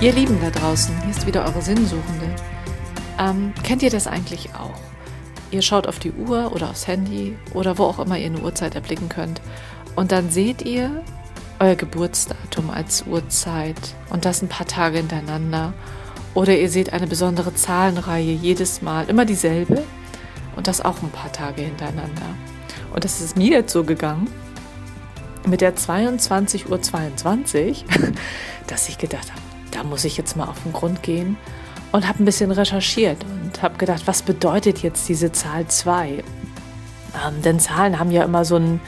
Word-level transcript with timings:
Ihr 0.00 0.12
Lieben 0.12 0.38
da 0.40 0.50
draußen, 0.50 0.94
hier 1.02 1.10
ist 1.10 1.26
wieder 1.26 1.44
eure 1.44 1.62
Sinnsuchende. 1.62 2.26
Ähm, 3.18 3.54
kennt 3.62 3.82
ihr 3.82 3.90
das 3.90 4.06
eigentlich 4.06 4.50
auch? 4.54 4.78
Ihr 5.50 5.62
schaut 5.62 5.86
auf 5.86 5.98
die 5.98 6.12
Uhr 6.12 6.52
oder 6.52 6.70
aufs 6.70 6.86
Handy 6.86 7.36
oder 7.54 7.78
wo 7.78 7.84
auch 7.84 8.00
immer 8.00 8.18
ihr 8.18 8.26
eine 8.26 8.40
Uhrzeit 8.40 8.74
erblicken 8.74 9.08
könnt 9.08 9.40
und 9.94 10.12
dann 10.12 10.30
seht 10.30 10.62
ihr 10.62 11.02
euer 11.60 11.76
Geburtsdatum 11.76 12.70
als 12.70 13.04
Uhrzeit 13.06 13.94
und 14.10 14.24
das 14.24 14.42
ein 14.42 14.48
paar 14.48 14.66
Tage 14.66 14.98
hintereinander. 14.98 15.72
Oder 16.34 16.58
ihr 16.58 16.68
seht 16.68 16.92
eine 16.92 17.06
besondere 17.06 17.54
Zahlenreihe 17.54 18.32
jedes 18.32 18.82
Mal, 18.82 19.08
immer 19.08 19.24
dieselbe 19.24 19.84
und 20.56 20.66
das 20.66 20.84
auch 20.84 21.02
ein 21.02 21.10
paar 21.10 21.30
Tage 21.30 21.62
hintereinander. 21.62 22.34
Und 22.92 23.04
das 23.04 23.20
ist 23.20 23.36
mir 23.36 23.50
jetzt 23.50 23.72
so 23.72 23.84
gegangen 23.84 24.28
mit 25.46 25.60
der 25.60 25.76
22.22 25.76 26.68
Uhr, 26.68 26.82
22, 26.82 27.84
dass 28.66 28.88
ich 28.88 28.98
gedacht 28.98 29.30
habe, 29.30 29.53
da 29.74 29.82
muss 29.84 30.04
ich 30.04 30.16
jetzt 30.16 30.36
mal 30.36 30.48
auf 30.48 30.62
den 30.62 30.72
Grund 30.72 31.02
gehen 31.02 31.36
und 31.92 32.08
habe 32.08 32.22
ein 32.22 32.24
bisschen 32.24 32.50
recherchiert 32.50 33.18
und 33.24 33.62
habe 33.62 33.76
gedacht, 33.76 34.02
was 34.06 34.22
bedeutet 34.22 34.82
jetzt 34.82 35.08
diese 35.08 35.32
Zahl 35.32 35.66
2? 35.66 36.08
Ähm, 36.08 37.42
denn 37.44 37.60
Zahlen 37.60 37.98
haben 37.98 38.10
ja 38.10 38.24
immer 38.24 38.44
so 38.44 38.56
ein, 38.56 38.80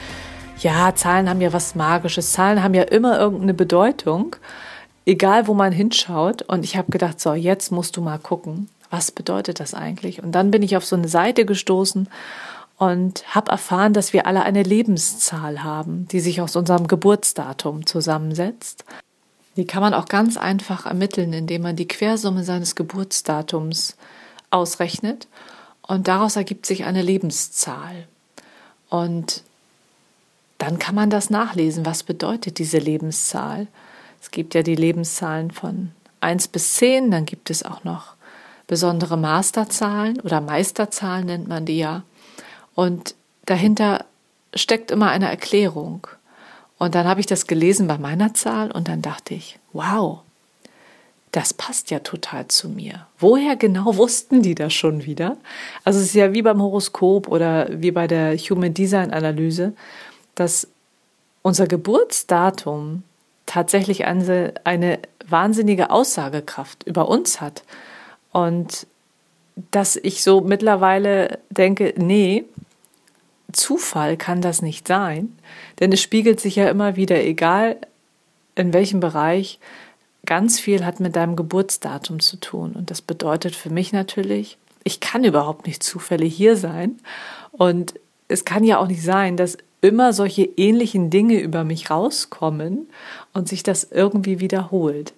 ja, 0.59 0.93
Zahlen 0.95 1.29
haben 1.29 1.41
ja 1.41 1.53
was 1.53 1.75
Magisches, 1.75 2.31
Zahlen 2.31 2.63
haben 2.63 2.73
ja 2.73 2.83
immer 2.83 3.19
irgendeine 3.19 3.53
Bedeutung, 3.53 4.35
egal 5.05 5.47
wo 5.47 5.53
man 5.53 5.71
hinschaut. 5.71 6.41
Und 6.41 6.63
ich 6.65 6.77
habe 6.77 6.91
gedacht, 6.91 7.19
so, 7.19 7.33
jetzt 7.33 7.71
musst 7.71 7.95
du 7.97 8.01
mal 8.01 8.19
gucken, 8.19 8.69
was 8.89 9.11
bedeutet 9.11 9.59
das 9.59 9.73
eigentlich? 9.73 10.21
Und 10.21 10.33
dann 10.33 10.51
bin 10.51 10.63
ich 10.63 10.75
auf 10.75 10.85
so 10.85 10.95
eine 10.95 11.07
Seite 11.07 11.45
gestoßen 11.45 12.09
und 12.77 13.35
habe 13.35 13.51
erfahren, 13.51 13.93
dass 13.93 14.13
wir 14.13 14.27
alle 14.27 14.43
eine 14.43 14.63
Lebenszahl 14.63 15.63
haben, 15.63 16.07
die 16.09 16.19
sich 16.19 16.41
aus 16.41 16.55
unserem 16.55 16.87
Geburtsdatum 16.87 17.85
zusammensetzt. 17.85 18.85
Die 19.57 19.65
kann 19.65 19.81
man 19.81 19.93
auch 19.93 20.05
ganz 20.05 20.37
einfach 20.37 20.85
ermitteln, 20.85 21.33
indem 21.33 21.63
man 21.63 21.75
die 21.75 21.87
Quersumme 21.87 22.43
seines 22.43 22.75
Geburtsdatums 22.75 23.97
ausrechnet 24.51 25.27
und 25.81 26.07
daraus 26.07 26.35
ergibt 26.35 26.65
sich 26.65 26.85
eine 26.85 27.01
Lebenszahl. 27.01 28.07
Und 28.89 29.43
dann 30.57 30.79
kann 30.79 30.95
man 30.95 31.09
das 31.09 31.29
nachlesen. 31.29 31.85
Was 31.85 32.03
bedeutet 32.03 32.59
diese 32.59 32.77
Lebenszahl? 32.77 33.67
Es 34.21 34.31
gibt 34.31 34.53
ja 34.53 34.63
die 34.63 34.75
Lebenszahlen 34.75 35.51
von 35.51 35.91
1 36.21 36.47
bis 36.49 36.75
10, 36.75 37.11
dann 37.11 37.25
gibt 37.25 37.49
es 37.49 37.63
auch 37.63 37.83
noch 37.83 38.15
besondere 38.65 39.17
Masterzahlen 39.17 40.19
oder 40.19 40.41
Meisterzahlen 40.41 41.25
nennt 41.25 41.47
man 41.47 41.65
die 41.65 41.77
ja. 41.77 42.03
Und 42.75 43.15
dahinter 43.45 44.05
steckt 44.53 44.91
immer 44.91 45.09
eine 45.09 45.29
Erklärung. 45.29 46.07
Und 46.77 46.95
dann 46.95 47.07
habe 47.07 47.19
ich 47.19 47.25
das 47.25 47.47
gelesen 47.47 47.87
bei 47.87 47.97
meiner 47.97 48.33
Zahl 48.33 48.71
und 48.71 48.87
dann 48.87 49.01
dachte 49.01 49.33
ich, 49.33 49.59
wow, 49.73 50.19
das 51.31 51.53
passt 51.53 51.91
ja 51.91 51.99
total 51.99 52.47
zu 52.47 52.69
mir. 52.69 53.07
Woher 53.19 53.55
genau 53.55 53.95
wussten 53.97 54.41
die 54.41 54.55
das 54.55 54.73
schon 54.73 55.05
wieder? 55.05 55.37
Also 55.83 55.99
es 55.99 56.07
ist 56.07 56.15
ja 56.15 56.33
wie 56.33 56.41
beim 56.41 56.61
Horoskop 56.61 57.27
oder 57.27 57.67
wie 57.71 57.91
bei 57.91 58.07
der 58.07 58.37
Human 58.37 58.73
Design 58.73 59.11
Analyse, 59.11 59.73
dass 60.35 60.67
unser 61.41 61.67
Geburtsdatum 61.67 63.03
tatsächlich 63.45 64.05
eine, 64.05 64.53
eine 64.63 64.99
wahnsinnige 65.27 65.89
Aussagekraft 65.89 66.83
über 66.83 67.07
uns 67.07 67.41
hat. 67.41 67.63
Und 68.31 68.85
dass 69.71 69.95
ich 69.95 70.23
so 70.23 70.41
mittlerweile 70.41 71.39
denke, 71.49 71.93
nee, 71.97 72.45
Zufall 73.51 74.17
kann 74.17 74.41
das 74.41 74.61
nicht 74.61 74.87
sein, 74.87 75.37
denn 75.79 75.91
es 75.91 76.01
spiegelt 76.01 76.39
sich 76.39 76.55
ja 76.57 76.69
immer 76.69 76.95
wieder, 76.95 77.23
egal 77.23 77.77
in 78.55 78.73
welchem 78.73 78.99
Bereich, 78.99 79.59
ganz 80.25 80.59
viel 80.59 80.85
hat 80.85 80.99
mit 80.99 81.15
deinem 81.15 81.35
Geburtsdatum 81.35 82.19
zu 82.19 82.37
tun. 82.37 82.73
Und 82.73 82.91
das 82.91 83.01
bedeutet 83.01 83.55
für 83.55 83.69
mich 83.69 83.93
natürlich, 83.93 84.57
ich 84.83 84.99
kann 84.99 85.23
überhaupt 85.23 85.65
nicht 85.65 85.83
zufällig 85.83 86.35
hier 86.35 86.55
sein. 86.57 86.97
Und 87.51 87.95
es 88.27 88.45
kann 88.45 88.63
ja 88.63 88.77
auch 88.77 88.87
nicht 88.87 89.03
sein, 89.03 89.37
dass 89.37 89.57
immer 89.81 90.11
solche 90.13 90.43
ähnlichen 90.43 91.09
Dinge 91.09 91.39
über 91.39 91.63
mich 91.63 91.89
rauskommen 91.89 92.89
und 93.33 93.47
sich 93.47 93.63
das 93.63 93.87
irgendwie 93.89 94.39
wiederholt. 94.39 95.13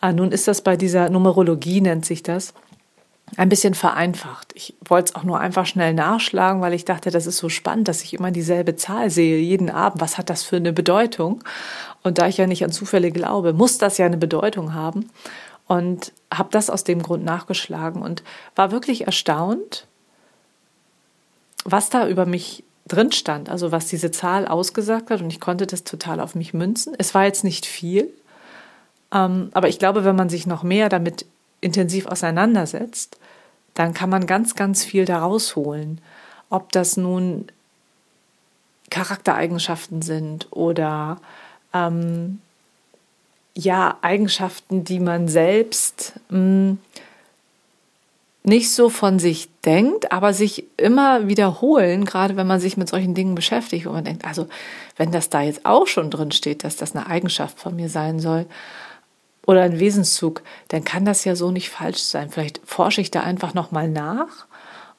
Ah, 0.00 0.12
nun 0.12 0.32
ist 0.32 0.48
das 0.48 0.62
bei 0.62 0.76
dieser 0.76 1.08
Numerologie, 1.10 1.80
nennt 1.80 2.04
sich 2.04 2.22
das, 2.22 2.54
ein 3.36 3.48
bisschen 3.48 3.74
vereinfacht. 3.74 4.52
Ich 4.54 4.74
wollte 4.84 5.10
es 5.10 5.14
auch 5.14 5.24
nur 5.24 5.40
einfach 5.40 5.64
schnell 5.64 5.94
nachschlagen, 5.94 6.60
weil 6.60 6.74
ich 6.74 6.84
dachte, 6.84 7.10
das 7.10 7.26
ist 7.26 7.38
so 7.38 7.48
spannend, 7.48 7.88
dass 7.88 8.02
ich 8.02 8.14
immer 8.14 8.30
dieselbe 8.30 8.76
Zahl 8.76 9.10
sehe, 9.10 9.38
jeden 9.38 9.70
Abend. 9.70 10.00
Was 10.00 10.18
hat 10.18 10.28
das 10.28 10.42
für 10.42 10.56
eine 10.56 10.72
Bedeutung? 10.72 11.42
Und 12.02 12.18
da 12.18 12.28
ich 12.28 12.36
ja 12.36 12.46
nicht 12.46 12.64
an 12.64 12.72
Zufälle 12.72 13.10
glaube, 13.10 13.52
muss 13.54 13.78
das 13.78 13.98
ja 13.98 14.06
eine 14.06 14.18
Bedeutung 14.18 14.74
haben. 14.74 15.10
Und 15.66 16.12
habe 16.32 16.50
das 16.50 16.68
aus 16.68 16.84
dem 16.84 17.02
Grund 17.02 17.24
nachgeschlagen 17.24 18.02
und 18.02 18.22
war 18.54 18.72
wirklich 18.72 19.06
erstaunt, 19.06 19.86
was 21.64 21.88
da 21.88 22.08
über 22.08 22.26
mich 22.26 22.64
drin 22.86 23.12
stand, 23.12 23.48
also 23.48 23.72
was 23.72 23.86
diese 23.86 24.10
Zahl 24.10 24.46
ausgesagt 24.46 25.10
hat. 25.10 25.22
Und 25.22 25.30
ich 25.30 25.40
konnte 25.40 25.66
das 25.66 25.84
total 25.84 26.20
auf 26.20 26.34
mich 26.34 26.52
münzen. 26.52 26.94
Es 26.98 27.14
war 27.14 27.24
jetzt 27.24 27.44
nicht 27.44 27.64
viel, 27.64 28.12
ähm, 29.14 29.50
aber 29.54 29.68
ich 29.68 29.78
glaube, 29.78 30.04
wenn 30.04 30.16
man 30.16 30.28
sich 30.28 30.46
noch 30.46 30.62
mehr 30.62 30.88
damit 30.90 31.24
intensiv 31.60 32.06
auseinandersetzt, 32.06 33.16
dann 33.74 33.94
kann 33.94 34.10
man 34.10 34.26
ganz, 34.26 34.54
ganz 34.54 34.84
viel 34.84 35.04
daraus 35.04 35.56
holen. 35.56 36.00
Ob 36.50 36.72
das 36.72 36.96
nun 36.96 37.46
Charaktereigenschaften 38.90 40.02
sind 40.02 40.48
oder 40.50 41.18
ähm, 41.72 42.40
ja, 43.54 43.96
Eigenschaften, 44.02 44.84
die 44.84 45.00
man 45.00 45.28
selbst 45.28 46.14
mh, 46.28 46.36
hm, 46.38 46.78
nicht 48.44 48.72
so 48.74 48.88
von 48.88 49.18
sich 49.18 49.48
denkt, 49.64 50.10
aber 50.10 50.32
sich 50.34 50.64
immer 50.76 51.28
wiederholen, 51.28 52.04
gerade 52.04 52.36
wenn 52.36 52.46
man 52.46 52.58
sich 52.58 52.76
mit 52.76 52.88
solchen 52.88 53.14
Dingen 53.14 53.36
beschäftigt, 53.36 53.86
wo 53.86 53.90
man 53.90 54.04
denkt, 54.04 54.24
also 54.24 54.48
wenn 54.96 55.12
das 55.12 55.30
da 55.30 55.42
jetzt 55.42 55.64
auch 55.64 55.86
schon 55.86 56.10
drin 56.10 56.32
steht, 56.32 56.64
dass 56.64 56.76
das 56.76 56.96
eine 56.96 57.06
Eigenschaft 57.06 57.60
von 57.60 57.76
mir 57.76 57.88
sein 57.88 58.18
soll, 58.18 58.46
oder 59.46 59.62
ein 59.62 59.80
Wesenszug, 59.80 60.42
dann 60.68 60.84
kann 60.84 61.04
das 61.04 61.24
ja 61.24 61.34
so 61.34 61.50
nicht 61.50 61.70
falsch 61.70 62.02
sein. 62.02 62.30
Vielleicht 62.30 62.60
forsche 62.64 63.00
ich 63.00 63.10
da 63.10 63.20
einfach 63.20 63.54
nochmal 63.54 63.88
nach 63.88 64.46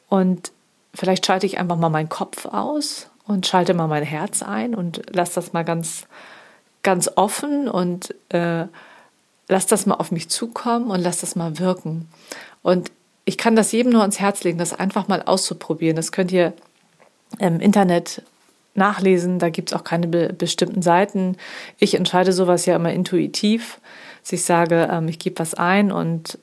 und 0.09 0.52
vielleicht 0.94 1.26
schalte 1.26 1.46
ich 1.46 1.58
einfach 1.58 1.78
mal 1.78 1.90
meinen 1.90 2.09
Kopf 2.09 2.46
aus 2.46 3.08
und 3.26 3.48
schalte 3.48 3.74
mal 3.74 3.88
mein 3.88 4.04
Herz 4.04 4.44
ein 4.44 4.76
und 4.76 5.02
lasse 5.16 5.36
das 5.36 5.54
mal 5.54 5.64
ganz, 5.64 6.06
ganz 6.84 7.09
offen 7.16 7.70
und 7.70 8.14
äh, 8.30 8.66
lass 9.48 9.66
das 9.68 9.86
mal 9.86 9.96
auf 9.96 10.12
mich 10.12 10.30
zukommen 10.30 10.92
und 10.92 11.02
lass 11.02 11.22
das 11.22 11.36
mal 11.36 11.60
wirken. 11.60 12.10
Und 12.62 12.92
ich 13.25 13.38
kann 13.38 13.56
das 13.56 13.72
jedem 13.72 13.94
nur 13.94 14.02
ans 14.02 14.20
Herz 14.20 14.44
legen, 14.44 14.58
das 14.58 14.74
einfach 14.74 15.08
mal 15.08 15.22
auszuprobieren. 15.24 15.96
Das 15.96 16.12
könnt 16.12 16.31
ihr 16.31 16.54
im 17.40 17.60
Internet 17.60 18.22
nachlesen, 18.75 19.40
da 19.40 19.50
gibt 19.50 19.72
es 19.72 19.78
auch 19.78 19.84
keine 19.84 20.08
be 20.08 20.34
bestimmten 20.34 20.81
Seiten. 20.81 21.38
Ich 21.78 21.96
entscheide 21.96 22.34
sowas 22.34 22.66
ja 22.66 22.75
immer 22.75 22.92
intuitiv 22.92 23.80
dass 24.23 24.31
ich 24.31 24.44
sage, 24.44 24.89
ähm, 24.91 25.07
ich 25.07 25.19
gebe 25.19 25.39
was 25.39 25.53
ein 25.53 25.91
und 25.91 26.39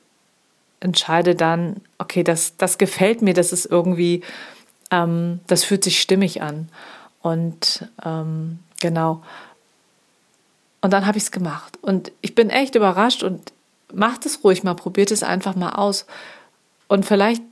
entscheide 0.79 1.35
dann, 1.35 1.77
okay, 1.97 2.23
das, 2.23 2.57
das 2.57 2.77
gefällt 2.77 3.21
mir, 3.21 3.33
das 3.33 3.51
ist 3.51 3.65
irgendwie, 3.65 4.21
ähm, 4.89 5.39
das 5.47 5.63
fühlt 5.63 5.83
sich 5.83 6.01
stimmig 6.01 6.41
an. 6.41 6.69
Und 7.21 7.87
ähm, 8.03 8.59
genau. 8.79 9.21
Und 10.81 10.91
dann 10.91 11.05
habe 11.05 11.17
ich 11.17 11.25
es 11.25 11.31
gemacht. 11.31 11.77
Und 11.81 12.11
ich 12.21 12.33
bin 12.33 12.49
echt 12.49 12.75
überrascht 12.75 13.23
und 13.23 13.51
macht 13.93 14.25
es 14.25 14.43
ruhig 14.43 14.63
mal, 14.63 14.73
probiert 14.73 15.11
es 15.11 15.23
einfach 15.23 15.55
mal 15.55 15.73
aus. 15.73 16.05
Und 16.87 17.05
vielleicht 17.05 17.43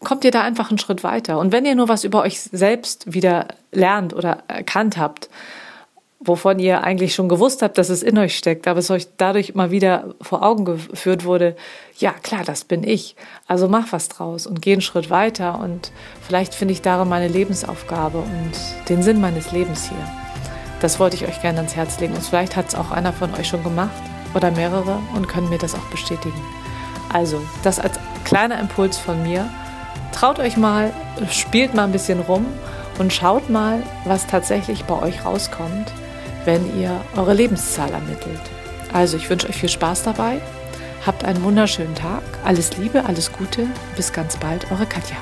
kommt 0.00 0.24
ihr 0.24 0.30
da 0.30 0.42
einfach 0.42 0.70
einen 0.70 0.78
Schritt 0.78 1.02
weiter. 1.02 1.38
Und 1.38 1.52
wenn 1.52 1.66
ihr 1.66 1.74
nur 1.74 1.88
was 1.88 2.04
über 2.04 2.22
euch 2.22 2.40
selbst 2.40 3.12
wieder 3.12 3.48
lernt 3.72 4.14
oder 4.14 4.44
erkannt 4.46 4.96
habt, 4.96 5.28
wovon 6.20 6.58
ihr 6.58 6.82
eigentlich 6.82 7.14
schon 7.14 7.28
gewusst 7.28 7.62
habt, 7.62 7.78
dass 7.78 7.90
es 7.90 8.02
in 8.02 8.18
euch 8.18 8.36
steckt, 8.36 8.66
aber 8.66 8.80
es 8.80 8.90
euch 8.90 9.06
dadurch 9.16 9.54
mal 9.54 9.70
wieder 9.70 10.14
vor 10.20 10.42
Augen 10.42 10.64
geführt 10.64 11.24
wurde, 11.24 11.54
ja 11.96 12.12
klar, 12.12 12.42
das 12.44 12.64
bin 12.64 12.82
ich. 12.82 13.14
Also 13.46 13.68
mach 13.68 13.92
was 13.92 14.08
draus 14.08 14.46
und 14.46 14.60
geh 14.60 14.72
einen 14.72 14.80
Schritt 14.80 15.10
weiter 15.10 15.60
und 15.60 15.92
vielleicht 16.20 16.54
finde 16.54 16.72
ich 16.72 16.82
darin 16.82 17.08
meine 17.08 17.28
Lebensaufgabe 17.28 18.18
und 18.18 18.52
den 18.88 19.02
Sinn 19.02 19.20
meines 19.20 19.52
Lebens 19.52 19.88
hier. 19.88 19.98
Das 20.80 20.98
wollte 20.98 21.16
ich 21.16 21.26
euch 21.26 21.40
gerne 21.40 21.58
ans 21.58 21.76
Herz 21.76 22.00
legen 22.00 22.14
und 22.14 22.22
vielleicht 22.22 22.56
hat 22.56 22.68
es 22.68 22.74
auch 22.74 22.90
einer 22.90 23.12
von 23.12 23.32
euch 23.34 23.46
schon 23.46 23.62
gemacht 23.62 23.90
oder 24.34 24.50
mehrere 24.50 24.98
und 25.14 25.28
können 25.28 25.48
mir 25.48 25.58
das 25.58 25.74
auch 25.74 25.90
bestätigen. 25.90 26.40
Also, 27.12 27.40
das 27.62 27.80
als 27.80 27.98
kleiner 28.24 28.60
Impuls 28.60 28.98
von 28.98 29.22
mir. 29.22 29.48
Traut 30.12 30.40
euch 30.40 30.56
mal, 30.56 30.92
spielt 31.30 31.74
mal 31.74 31.84
ein 31.84 31.92
bisschen 31.92 32.20
rum 32.20 32.44
und 32.98 33.12
schaut 33.12 33.48
mal, 33.50 33.82
was 34.04 34.26
tatsächlich 34.26 34.84
bei 34.84 35.00
euch 35.00 35.24
rauskommt 35.24 35.92
wenn 36.48 36.80
ihr 36.80 36.98
eure 37.14 37.34
Lebenszahl 37.34 37.90
ermittelt. 37.90 38.40
Also 38.90 39.18
ich 39.18 39.28
wünsche 39.28 39.50
euch 39.50 39.56
viel 39.56 39.68
Spaß 39.68 40.04
dabei. 40.04 40.40
Habt 41.04 41.22
einen 41.22 41.44
wunderschönen 41.44 41.94
Tag. 41.94 42.22
Alles 42.42 42.78
Liebe, 42.78 43.04
alles 43.04 43.30
Gute. 43.30 43.66
Bis 43.96 44.14
ganz 44.14 44.34
bald, 44.38 44.72
eure 44.72 44.86
Katja. 44.86 45.18